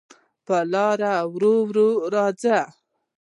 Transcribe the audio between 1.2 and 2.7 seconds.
ورو، ورو راځې